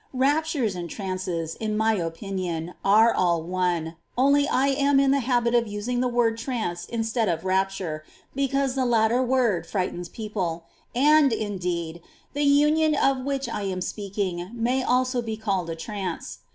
[0.15, 0.21] 8.
[0.23, 5.53] Eaptures and trance, in my opinion, are all one, only I am in the habit
[5.53, 8.03] of using the word trance instead ^^^^^ of rapture
[8.33, 10.63] because the latter word frightens people;
[10.95, 12.01] and, indeed,
[12.33, 16.39] the union of which I am speaking may also be called a trance.